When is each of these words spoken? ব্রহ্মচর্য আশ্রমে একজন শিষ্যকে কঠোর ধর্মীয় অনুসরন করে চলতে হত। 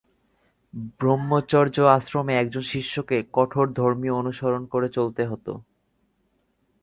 ব্রহ্মচর্য 0.99 1.75
আশ্রমে 1.97 2.33
একজন 2.37 2.63
শিষ্যকে 2.71 3.17
কঠোর 3.33 3.65
ধর্মীয় 3.73 4.15
অনুসরন 4.21 4.63
করে 4.65 4.87
চলতে 4.97 5.23
হত। 5.25 5.47